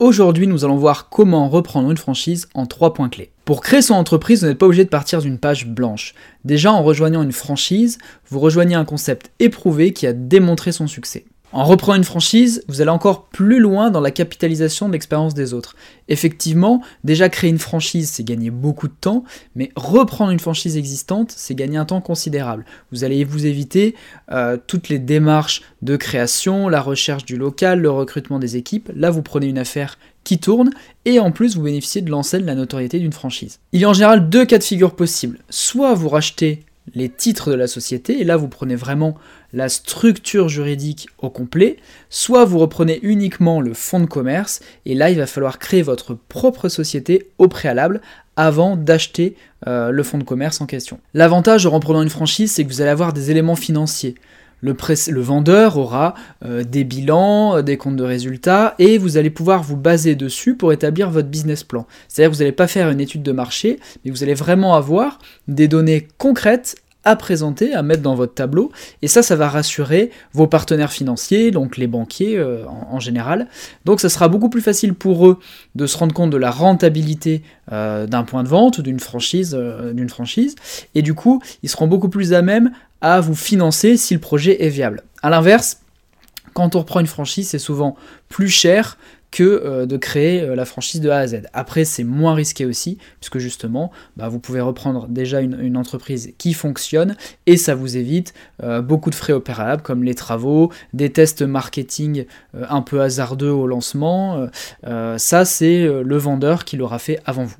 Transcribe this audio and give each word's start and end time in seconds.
Aujourd'hui, 0.00 0.48
nous 0.48 0.64
allons 0.64 0.76
voir 0.76 1.08
comment 1.08 1.48
reprendre 1.48 1.88
une 1.88 1.96
franchise 1.96 2.48
en 2.54 2.66
trois 2.66 2.94
points 2.94 3.08
clés. 3.08 3.30
Pour 3.44 3.60
créer 3.60 3.80
son 3.80 3.94
entreprise, 3.94 4.40
vous 4.40 4.48
n'êtes 4.48 4.58
pas 4.58 4.66
obligé 4.66 4.82
de 4.82 4.88
partir 4.88 5.22
d'une 5.22 5.38
page 5.38 5.68
blanche. 5.68 6.14
Déjà, 6.44 6.72
en 6.72 6.82
rejoignant 6.82 7.22
une 7.22 7.30
franchise, 7.30 7.98
vous 8.28 8.40
rejoignez 8.40 8.74
un 8.74 8.84
concept 8.84 9.30
éprouvé 9.38 9.92
qui 9.92 10.08
a 10.08 10.12
démontré 10.12 10.72
son 10.72 10.88
succès. 10.88 11.26
En 11.54 11.62
reprenant 11.62 11.98
une 11.98 12.04
franchise, 12.04 12.64
vous 12.66 12.80
allez 12.80 12.90
encore 12.90 13.26
plus 13.26 13.60
loin 13.60 13.92
dans 13.92 14.00
la 14.00 14.10
capitalisation 14.10 14.88
de 14.88 14.92
l'expérience 14.92 15.34
des 15.34 15.54
autres. 15.54 15.76
Effectivement, 16.08 16.82
déjà 17.04 17.28
créer 17.28 17.48
une 17.48 17.60
franchise, 17.60 18.10
c'est 18.10 18.24
gagner 18.24 18.50
beaucoup 18.50 18.88
de 18.88 18.94
temps, 19.00 19.22
mais 19.54 19.70
reprendre 19.76 20.32
une 20.32 20.40
franchise 20.40 20.76
existante, 20.76 21.32
c'est 21.36 21.54
gagner 21.54 21.76
un 21.76 21.84
temps 21.84 22.00
considérable. 22.00 22.64
Vous 22.90 23.04
allez 23.04 23.22
vous 23.22 23.46
éviter 23.46 23.94
euh, 24.32 24.56
toutes 24.66 24.88
les 24.88 24.98
démarches 24.98 25.62
de 25.80 25.94
création, 25.94 26.68
la 26.68 26.80
recherche 26.80 27.24
du 27.24 27.36
local, 27.36 27.80
le 27.80 27.90
recrutement 27.90 28.40
des 28.40 28.56
équipes. 28.56 28.90
Là, 28.96 29.12
vous 29.12 29.22
prenez 29.22 29.46
une 29.46 29.58
affaire 29.58 29.96
qui 30.24 30.40
tourne 30.40 30.70
et 31.04 31.20
en 31.20 31.30
plus 31.30 31.54
vous 31.54 31.62
bénéficiez 31.62 32.02
de 32.02 32.10
l'enseigne 32.10 32.42
de 32.42 32.46
la 32.46 32.56
notoriété 32.56 32.98
d'une 32.98 33.12
franchise. 33.12 33.60
Il 33.70 33.80
y 33.80 33.84
a 33.84 33.90
en 33.90 33.94
général 33.94 34.28
deux 34.28 34.44
cas 34.44 34.58
de 34.58 34.64
figure 34.64 34.96
possibles. 34.96 35.38
Soit 35.50 35.94
vous 35.94 36.08
rachetez 36.08 36.64
les 36.94 37.08
titres 37.08 37.50
de 37.50 37.56
la 37.56 37.66
société, 37.66 38.20
et 38.20 38.24
là 38.24 38.36
vous 38.36 38.48
prenez 38.48 38.76
vraiment 38.76 39.14
la 39.52 39.68
structure 39.68 40.48
juridique 40.48 41.08
au 41.18 41.30
complet, 41.30 41.76
soit 42.10 42.44
vous 42.44 42.58
reprenez 42.58 43.00
uniquement 43.02 43.60
le 43.60 43.72
fonds 43.72 44.00
de 44.00 44.06
commerce, 44.06 44.60
et 44.84 44.94
là 44.94 45.10
il 45.10 45.16
va 45.16 45.26
falloir 45.26 45.58
créer 45.58 45.82
votre 45.82 46.14
propre 46.14 46.68
société 46.68 47.30
au 47.38 47.48
préalable 47.48 48.00
avant 48.36 48.76
d'acheter 48.76 49.36
euh, 49.66 49.90
le 49.90 50.02
fonds 50.02 50.18
de 50.18 50.24
commerce 50.24 50.60
en 50.60 50.66
question. 50.66 50.98
L'avantage 51.14 51.66
en 51.66 51.70
reprenant 51.70 52.02
une 52.02 52.10
franchise, 52.10 52.52
c'est 52.52 52.64
que 52.64 52.68
vous 52.68 52.80
allez 52.80 52.90
avoir 52.90 53.12
des 53.12 53.30
éléments 53.30 53.56
financiers. 53.56 54.16
Le, 54.64 55.20
vendeur 55.20 55.76
aura 55.76 56.14
euh, 56.44 56.64
des 56.64 56.84
bilans, 56.84 57.58
euh, 57.58 57.62
des 57.62 57.76
comptes 57.76 57.96
de 57.96 58.04
résultats, 58.04 58.74
et 58.78 58.96
vous 58.96 59.18
allez 59.18 59.28
pouvoir 59.28 59.62
vous 59.62 59.76
baser 59.76 60.14
dessus 60.14 60.54
pour 60.54 60.72
établir 60.72 61.10
votre 61.10 61.28
business 61.28 61.62
plan. 61.62 61.86
C'est-à-dire 62.08 62.30
que 62.30 62.36
vous 62.36 62.42
n'allez 62.42 62.52
pas 62.52 62.66
faire 62.66 62.88
une 62.88 63.00
étude 63.00 63.22
de 63.22 63.32
marché, 63.32 63.78
mais 64.04 64.10
vous 64.10 64.22
allez 64.22 64.32
vraiment 64.32 64.74
avoir 64.74 65.18
des 65.48 65.68
données 65.68 66.08
concrètes 66.16 66.76
à 67.06 67.14
présenter, 67.16 67.74
à 67.74 67.82
mettre 67.82 68.00
dans 68.00 68.14
votre 68.14 68.32
tableau, 68.32 68.72
et 69.02 69.08
ça, 69.08 69.22
ça 69.22 69.36
va 69.36 69.50
rassurer 69.50 70.10
vos 70.32 70.46
partenaires 70.46 70.90
financiers, 70.92 71.50
donc 71.50 71.76
les 71.76 71.86
banquiers 71.86 72.38
euh, 72.38 72.64
en, 72.66 72.98
général. 73.00 73.48
Donc 73.84 74.00
ça 74.00 74.08
sera 74.08 74.28
beaucoup 74.28 74.48
plus 74.48 74.62
facile 74.62 74.94
pour 74.94 75.26
eux 75.26 75.38
de 75.74 75.86
se 75.86 75.98
rendre 75.98 76.14
compte 76.14 76.30
de 76.30 76.38
la 76.38 76.50
rentabilité 76.50 77.42
d'un 77.70 78.24
point 78.24 78.42
de 78.42 78.48
vente, 78.48 78.80
d'une 78.80 79.00
franchise, 79.00 79.58
d'une 79.94 80.08
franchise, 80.08 80.54
et 80.94 81.02
du 81.02 81.12
coup, 81.12 81.42
ils 81.62 81.68
seront 81.68 81.86
beaucoup 81.86 82.08
plus 82.08 82.32
à 82.32 82.40
même 82.40 82.70
à 83.04 83.20
vous 83.20 83.34
financer 83.34 83.98
si 83.98 84.14
le 84.14 84.20
projet 84.20 84.64
est 84.64 84.70
viable. 84.70 85.02
A 85.22 85.28
l'inverse, 85.28 85.80
quand 86.54 86.74
on 86.74 86.78
reprend 86.78 87.00
une 87.00 87.06
franchise, 87.06 87.50
c'est 87.50 87.58
souvent 87.58 87.96
plus 88.30 88.48
cher 88.48 88.96
que 89.30 89.42
euh, 89.42 89.84
de 89.84 89.98
créer 89.98 90.40
euh, 90.40 90.54
la 90.54 90.64
franchise 90.64 91.02
de 91.02 91.10
A 91.10 91.18
à 91.18 91.26
Z. 91.26 91.42
Après, 91.52 91.84
c'est 91.84 92.02
moins 92.02 92.34
risqué 92.34 92.64
aussi, 92.64 92.96
puisque 93.20 93.38
justement, 93.38 93.90
bah, 94.16 94.28
vous 94.28 94.38
pouvez 94.38 94.62
reprendre 94.62 95.06
déjà 95.08 95.42
une, 95.42 95.76
entreprise 95.76 96.32
qui 96.38 96.54
fonctionne 96.54 97.14
et 97.44 97.58
ça 97.58 97.74
vous 97.74 97.98
évite 97.98 98.32
euh, 98.62 98.80
beaucoup 98.80 99.10
de 99.10 99.14
frais 99.14 99.34
opérables 99.34 99.82
comme 99.82 100.02
les 100.02 100.14
travaux, 100.14 100.72
des 100.94 101.10
tests 101.10 101.42
marketing 101.42 102.24
un 102.54 102.80
peu 102.80 103.02
hasardeux 103.02 103.50
au 103.50 103.66
lancement. 103.66 104.48
ça, 105.16 105.44
c'est 105.44 105.86
le 105.86 106.16
vendeur 106.16 106.64
qui 106.64 106.76
l'aura 106.76 106.98
fait 106.98 107.18
avant 107.26 107.44
vous. 107.44 107.56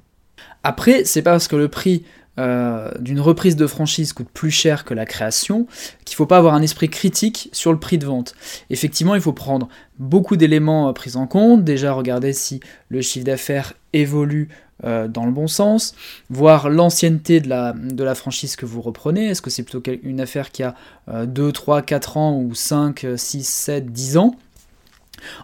Après, 0.63 1.05
c'est 1.05 1.23
parce 1.23 1.49
que 1.49 1.57
le 1.57 1.69
prix 1.69 2.05
euh, 2.39 2.91
d'une 2.99 3.21
reprise 3.21 3.55
de 3.55 3.67
franchise 3.67 4.13
coûte 4.13 4.29
plus 4.33 4.51
cher 4.51 4.85
que 4.85 4.93
la 4.93 5.07
création, 5.07 5.67
qu'il 6.05 6.15
ne 6.15 6.17
faut 6.17 6.27
pas 6.27 6.39
avoir 6.39 6.55
un 6.55 6.63
esprit 6.63 6.89
critique 6.89 7.49
sur 7.53 7.73
le 7.73 7.79
prix 7.79 7.97
de 7.97 8.07
vente. 8.07 8.35
Effectivement, 8.71 9.15
il 9.15 9.21
faut 9.21 9.33
prendre 9.33 9.69
beaucoup 9.99 10.37
d'éléments 10.37 10.89
euh, 10.89 10.93
pris 10.93 11.17
en 11.17 11.27
compte, 11.27 11.63
déjà 11.63 11.93
regarder 11.93 12.33
si 12.33 12.61
le 12.89 13.03
chiffre 13.03 13.25
d'affaires 13.25 13.75
évolue 13.93 14.49
euh, 14.83 15.07
dans 15.07 15.27
le 15.27 15.33
bon 15.33 15.47
sens, 15.47 15.95
voir 16.29 16.69
l'ancienneté 16.71 17.41
de 17.41 17.49
la, 17.49 17.73
de 17.73 18.03
la 18.03 18.17
franchise 18.17 18.57
que 18.57 18.67
vous 18.67 18.81
reprenez, 18.81 19.29
est-ce 19.29 19.41
que 19.41 19.51
c'est 19.51 19.63
plutôt 19.63 19.83
une 20.03 20.21
affaire 20.21 20.51
qui 20.51 20.65
a 20.65 20.75
2, 21.09 21.53
3, 21.53 21.83
4 21.83 22.17
ans 22.17 22.37
ou 22.37 22.55
5, 22.55 23.07
6, 23.17 23.47
7, 23.47 23.93
10 23.93 24.17
ans? 24.17 24.35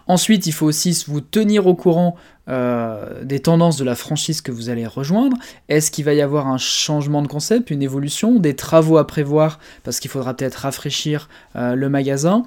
Ensuite, 0.07 0.47
il 0.47 0.51
faut 0.51 0.65
aussi 0.65 1.03
vous 1.07 1.21
tenir 1.21 1.67
au 1.67 1.75
courant 1.75 2.15
euh, 2.49 3.23
des 3.23 3.39
tendances 3.39 3.77
de 3.77 3.83
la 3.83 3.95
franchise 3.95 4.41
que 4.41 4.51
vous 4.51 4.69
allez 4.69 4.85
rejoindre. 4.85 5.37
Est-ce 5.69 5.91
qu'il 5.91 6.05
va 6.05 6.13
y 6.13 6.21
avoir 6.21 6.47
un 6.47 6.57
changement 6.57 7.21
de 7.21 7.27
concept, 7.27 7.69
une 7.69 7.81
évolution, 7.81 8.39
des 8.39 8.55
travaux 8.55 8.97
à 8.97 9.05
prévoir 9.05 9.59
parce 9.83 9.99
qu'il 9.99 10.11
faudra 10.11 10.33
peut-être 10.33 10.55
rafraîchir 10.55 11.29
euh, 11.55 11.75
le 11.75 11.87
magasin? 11.89 12.43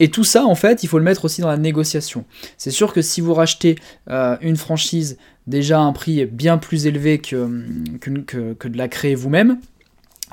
Et 0.00 0.10
tout 0.10 0.24
ça, 0.24 0.44
en 0.44 0.54
fait, 0.54 0.82
il 0.82 0.88
faut 0.88 0.98
le 0.98 1.04
mettre 1.04 1.24
aussi 1.24 1.40
dans 1.40 1.48
la 1.48 1.56
négociation. 1.56 2.24
C'est 2.58 2.70
sûr 2.70 2.92
que 2.92 3.02
si 3.02 3.20
vous 3.20 3.34
rachetez 3.34 3.76
euh, 4.10 4.36
une 4.40 4.56
franchise 4.56 5.16
déjà 5.46 5.78
à 5.78 5.82
un 5.82 5.92
prix 5.92 6.26
bien 6.26 6.58
plus 6.58 6.86
élevé 6.86 7.18
que, 7.18 7.48
que 8.00 8.68
de 8.68 8.76
la 8.76 8.88
créer 8.88 9.14
vous-même, 9.14 9.58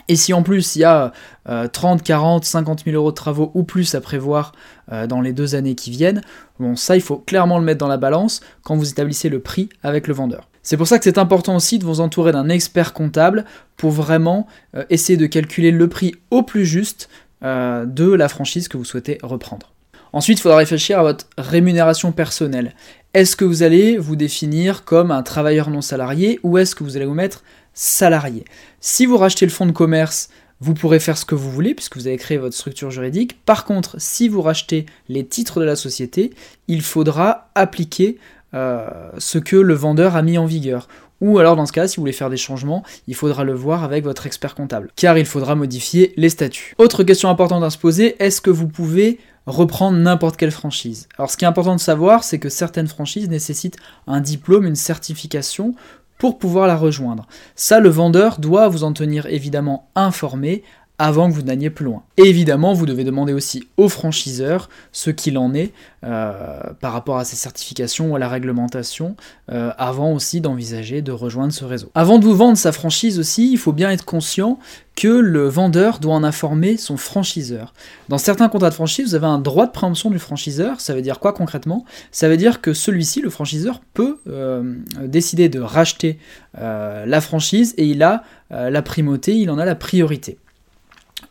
et 0.08 0.16
si 0.16 0.34
en 0.34 0.44
plus 0.44 0.76
il 0.76 0.80
y 0.80 0.84
a 0.84 1.12
30, 1.46 2.04
40, 2.04 2.46
50 2.46 2.84
000 2.86 2.96
euros 2.96 3.12
de 3.12 3.16
travaux 3.16 3.52
ou 3.54 3.64
plus 3.64 3.96
à 3.96 4.02
prévoir 4.02 4.54
euh, 4.92 5.08
dans 5.08 5.22
les 5.22 5.34
deux 5.34 5.56
années 5.56 5.76
qui 5.76 5.92
viennent, 5.92 6.22
bon 6.60 6.76
ça 6.76 6.96
il 6.96 7.02
faut 7.02 7.18
clairement 7.18 7.58
le 7.58 7.66
mettre 7.66 7.80
dans 7.80 7.88
la 7.88 7.98
balance 7.98 8.42
quand 8.64 8.76
vous 8.76 8.90
établissez 8.90 9.30
le 9.30 9.40
prix 9.40 9.70
avec 9.82 10.08
le 10.08 10.14
vendeur. 10.14 10.50
C'est 10.62 10.78
pour 10.78 10.88
ça 10.88 10.98
que 10.98 11.04
c'est 11.04 11.18
important 11.18 11.56
aussi 11.56 11.78
de 11.78 11.84
vous 11.84 12.00
entourer 12.00 12.32
d'un 12.32 12.48
expert 12.48 12.94
comptable 12.94 13.44
pour 13.76 13.92
vraiment 13.92 14.48
euh, 14.76 14.86
essayer 14.90 15.18
de 15.18 15.26
calculer 15.26 15.72
le 15.72 15.90
prix 15.90 16.16
au 16.32 16.44
plus 16.44 16.66
juste 16.66 17.10
euh, 17.44 17.86
de 17.86 18.10
la 18.10 18.30
franchise 18.30 18.70
que 18.70 18.78
vous 18.78 18.86
souhaitez 18.86 19.18
reprendre. 19.22 19.74
Ensuite, 20.14 20.38
il 20.38 20.42
faudra 20.42 20.60
réfléchir 20.60 21.00
à 21.00 21.02
votre 21.02 21.26
rémunération 21.38 22.12
personnelle. 22.12 22.76
Est-ce 23.14 23.36
que 23.36 23.46
vous 23.46 23.62
allez 23.62 24.00
vous 24.00 24.16
définir 24.16 24.86
comme 24.86 25.12
un 25.12 25.22
travailleur 25.22 25.70
non 25.70 25.82
salarié 25.82 26.40
ou 26.42 26.58
est-ce 26.58 26.74
que 26.74 26.84
vous 26.84 26.98
allez 26.98 27.06
vous 27.06 27.14
mettre 27.14 27.44
salarié? 27.76 28.44
Si 28.80 29.06
vous 29.06 29.18
rachetez 29.18 29.46
le 29.46 29.52
fonds 29.52 29.68
de 29.68 29.72
commerce, 29.72 30.30
vous 30.60 30.74
pourrez 30.74 31.00
faire 31.00 31.16
ce 31.16 31.24
que 31.24 31.36
vous 31.36 31.52
voulez 31.52 31.76
puisque 31.76 31.96
vous 31.96 32.08
avez 32.08 32.18
créé 32.18 32.40
votre 32.40 32.56
structure 32.56 32.90
juridique. 32.90 33.46
Par 33.46 33.66
contre, 33.66 33.98
si 34.00 34.28
vous 34.30 34.42
rachetez 34.42 34.88
les 35.10 35.24
titres 35.28 35.60
de 35.60 35.66
la 35.66 35.76
société, 35.76 36.34
il 36.68 36.82
faudra 36.82 37.52
appliquer 37.54 38.18
euh, 38.56 38.90
ce 39.20 39.38
que 39.38 39.58
le 39.58 39.76
vendeur 39.76 40.16
a 40.16 40.24
mis 40.24 40.40
en 40.40 40.48
vigueur. 40.48 40.88
Ou 41.22 41.38
alors 41.38 41.56
dans 41.56 41.68
ce 41.68 41.72
cas, 41.72 41.88
si 41.88 41.98
vous 41.98 42.02
voulez 42.02 42.14
faire 42.14 42.32
des 42.32 42.38
changements, 42.38 42.84
il 43.08 43.14
faudra 43.14 43.44
le 43.44 43.54
voir 43.54 43.84
avec 43.84 44.04
votre 44.04 44.26
expert 44.26 44.56
comptable, 44.56 44.90
car 44.96 45.20
il 45.20 45.26
faudra 45.28 45.54
modifier 45.54 46.14
les 46.18 46.30
statuts. 46.30 46.74
Autre 46.80 47.04
question 47.04 47.30
importante 47.30 47.64
à 47.64 47.70
se 47.70 47.78
poser, 47.78 48.16
est-ce 48.18 48.42
que 48.42 48.50
vous 48.50 48.68
pouvez 48.68 49.20
reprendre 49.46 49.98
n'importe 49.98 50.38
quelle 50.38 50.52
franchise 50.52 51.08
Alors 51.18 51.30
ce 51.30 51.38
qui 51.38 51.46
est 51.46 51.48
important 51.48 51.76
de 51.76 51.82
savoir, 51.82 52.24
c'est 52.24 52.40
que 52.40 52.50
certaines 52.50 52.88
franchises 52.88 53.30
nécessitent 53.30 53.78
un 54.08 54.22
diplôme, 54.22 54.66
une 54.66 54.76
certification 54.76 55.76
pour 56.18 56.38
pouvoir 56.38 56.68
la 56.68 56.78
rejoindre. 56.78 57.28
Ça, 57.56 57.80
le 57.80 57.90
vendeur 57.90 58.40
doit 58.40 58.70
vous 58.70 58.84
en 58.84 58.94
tenir 58.94 59.26
évidemment 59.26 59.90
informé 59.96 60.64
avant 61.00 61.30
que 61.30 61.36
vous 61.36 61.42
n'alliez 61.42 61.70
plus 61.70 61.86
loin. 61.86 62.04
Et 62.18 62.30
évidemment, 62.30 62.74
vous 62.74 62.86
devez 62.86 63.04
demander 63.04 63.34
aussi 63.34 63.68
au 63.78 63.90
franchiseur 63.90 64.70
ce 64.92 65.10
qu'il 65.10 65.38
en 65.38 65.54
est 65.54 65.74
euh, 66.04 66.60
par 66.80 66.94
rapport 66.94 67.18
à 67.18 67.26
ses 67.26 67.36
certifications 67.36 68.12
ou 68.12 68.16
à 68.16 68.20
la 68.20 68.30
réglementation, 68.30 69.16
euh, 69.52 69.72
avant 69.78 70.14
aussi 70.14 70.40
d'envisager 70.40 71.02
de 71.02 71.12
rejoindre 71.12 71.52
ce 71.52 71.66
réseau. 71.66 71.90
Avant 71.96 72.20
de 72.20 72.26
vous 72.26 72.36
vendre 72.36 72.58
sa 72.58 72.72
franchise 72.72 73.18
aussi, 73.18 73.52
il 73.52 73.58
faut 73.58 73.72
bien 73.72 73.90
être 73.90 74.06
conscient 74.06 74.60
que 74.96 75.08
le 75.08 75.48
vendeur 75.48 75.98
doit 75.98 76.14
en 76.14 76.24
informer 76.24 76.78
son 76.78 76.98
franchiseur. 76.98 77.74
Dans 78.10 78.20
certains 78.20 78.48
contrats 78.48 78.70
de 78.70 78.76
franchise, 78.76 79.10
vous 79.10 79.16
avez 79.16 79.26
un 79.26 79.40
droit 79.40 79.66
de 79.66 79.72
préemption 79.72 80.12
du 80.12 80.20
franchiseur. 80.20 80.80
Ça 80.80 80.94
veut 80.94 81.02
dire 81.02 81.20
quoi 81.20 81.34
concrètement? 81.34 81.86
Ça 82.12 82.30
veut 82.30 82.38
dire 82.38 82.62
que 82.62 82.74
celui-ci, 82.74 83.22
le 83.22 83.32
franchiseur, 83.32 83.82
peut 83.96 84.20
euh, 84.30 84.76
décider 85.02 85.50
de 85.50 85.60
racheter 85.60 86.20
la 86.56 87.20
franchise 87.20 87.74
et 87.78 87.88
il 87.88 88.04
a 88.04 88.24
la 88.52 88.84
primauté, 88.84 89.36
il 89.36 89.50
en 89.50 89.58
a 89.58 89.66
la 89.66 89.74
priorité. 89.74 90.38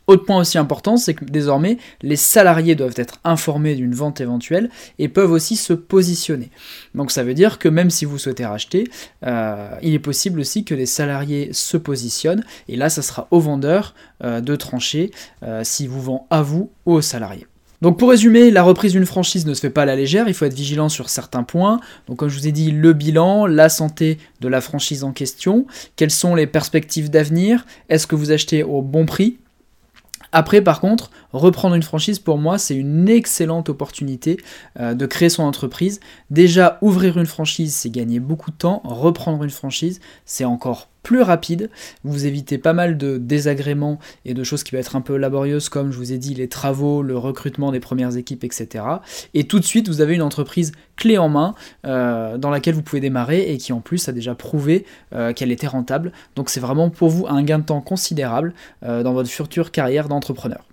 Autre 0.07 0.25
point 0.25 0.39
aussi 0.39 0.59
important, 0.59 0.97
c'est 0.97 1.15
que 1.15 1.25
désormais, 1.25 1.79
les 2.03 2.17
salariés 2.17 2.75
doivent 2.75 2.95
être 2.97 3.21
informés 3.25 3.75
d'une 3.75 3.95
vente 3.95 4.21
éventuelle 4.21 4.69
et 4.99 5.09
peuvent 5.09 5.31
aussi 5.31 5.57
se 5.57 5.73
positionner. 5.73 6.51
Donc 6.95 7.11
ça 7.11 7.23
veut 7.23 7.35
dire 7.35 7.59
que 7.59 7.69
même 7.69 7.91
si 7.91 8.05
vous 8.05 8.19
souhaitez 8.19 8.45
racheter, 8.45 8.89
euh, 9.25 9.71
il 9.83 9.95
est 9.95 10.01
possible 10.01 10.41
aussi 10.41 10.65
que 10.65 10.75
les 10.75 10.87
salariés 10.87 11.51
se 11.53 11.77
positionnent, 11.77 12.45
et 12.69 12.77
là, 12.77 12.89
ça 12.89 13.03
sera 13.03 13.29
au 13.31 13.41
vendeur 13.41 13.95
euh, 14.25 14.41
de 14.41 14.57
trancher 14.57 15.13
euh, 15.43 15.63
s'il 15.65 15.89
vous 15.89 16.03
vend 16.03 16.27
à 16.31 16.43
vous 16.43 16.71
ou 16.87 16.95
aux 16.95 17.03
salariés. 17.03 17.47
Donc 17.81 17.99
pour 17.99 18.11
résumer, 18.11 18.53
la 18.53 18.63
reprise 18.63 18.93
d'une 18.93 19.07
franchise 19.07 19.45
ne 19.45 19.55
se 19.55 19.61
fait 19.61 19.71
pas 19.71 19.83
à 19.83 19.87
la 19.87 19.97
légère, 19.97 20.29
il 20.29 20.35
faut 20.35 20.45
être 20.45 20.55
vigilant 20.55 20.89
sur 20.89 21.09
certains 21.09 21.43
points. 21.43 21.81
Donc 22.07 22.19
comme 22.19 22.29
je 22.29 22.39
vous 22.39 22.47
ai 22.47 22.53
dit, 22.53 22.71
le 22.71 22.93
bilan, 22.93 23.47
la 23.47 23.69
santé 23.69 24.19
de 24.41 24.47
la 24.47 24.61
franchise 24.61 25.03
en 25.03 25.11
question, 25.11 25.67
quelles 25.97 26.13
sont 26.13 26.37
les 26.37 26.47
perspectives 26.47 27.11
d'avenir, 27.11 27.67
est-ce 27.89 28.07
que 28.07 28.15
vous 28.15 28.31
achetez 28.31 28.63
au 28.63 28.83
bon 28.83 29.05
prix? 29.05 29.39
Après, 30.33 30.63
par 30.63 30.81
contre, 30.81 31.11
reprendre 31.33 31.75
une 31.75 31.83
franchise 31.83 32.19
pour 32.19 32.39
moi 32.39 32.59
c'est 32.59 32.75
une 32.75 33.09
excellente 33.09 33.69
opportunité 33.69 34.39
euh, 34.79 34.95
de 34.95 35.07
créer 35.07 35.29
son 35.29 35.43
entreprise. 35.43 36.01
Déjà 36.31 36.79
ouvrir 36.83 37.19
une 37.19 37.27
franchise 37.27 37.75
c'est 37.75 37.91
gagner 37.91 38.21
beaucoup 38.21 38.51
de 38.51 38.57
temps, 38.57 38.83
reprendre 38.85 39.43
une 39.43 39.51
franchise 39.51 40.01
c'est 40.25 40.45
encore 40.45 40.89
plus 41.03 41.23
rapide, 41.23 41.69
vous 42.05 42.27
évitez 42.27 42.59
pas 42.59 42.73
mal 42.73 42.97
de 42.97 43.19
désagréments 43.19 43.99
et 44.25 44.35
de 44.35 44.45
choses 44.45 44.63
qui 44.63 44.71
peuvent 44.71 44.81
être 44.81 44.95
un 44.95 45.01
peu 45.01 45.17
laborieuses 45.17 45.69
comme 45.69 45.91
je 45.91 45.99
vous 45.99 46.13
ai 46.13 46.19
dit 46.19 46.35
les 46.35 46.49
travaux, 46.49 47.03
le 47.03 47.19
recrutement 47.19 47.73
des 47.73 47.81
premières 47.81 48.17
équipes, 48.17 48.45
etc. 48.45 48.85
Et 49.35 49.45
tout 49.45 49.59
de 49.59 49.65
suite 49.65 49.89
vous 49.89 50.01
avez 50.01 50.15
une 50.15 50.23
entreprise 50.23 50.73
clé 50.97 51.19
en 51.19 51.29
main 51.29 51.55
euh, 51.87 52.39
dans 52.39 52.51
laquelle 52.51 52.75
vous 52.75 52.83
pouvez 52.83 53.01
démarrer 53.01 53.53
et 53.53 53.59
qui 53.59 53.73
en 53.73 53.81
plus 53.81 54.09
a 54.09 54.13
déjà 54.13 54.35
prouvé 54.35 54.87
euh, 55.13 55.33
qu'elle 55.33 55.51
était 55.51 55.67
rentable. 55.67 56.13
Donc 56.37 56.51
c'est 56.51 56.61
vraiment 56.61 56.89
pour 56.89 57.09
vous 57.09 57.27
un 57.27 57.43
gain 57.43 57.59
de 57.59 57.65
temps 57.65 57.81
considérable 57.81 58.55
dans 58.83 59.13
votre 59.13 59.29
future 59.29 59.71
carrière 59.71 60.09
d'entrepreneur. 60.09 60.65